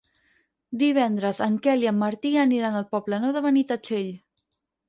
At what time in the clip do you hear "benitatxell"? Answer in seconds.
3.49-4.13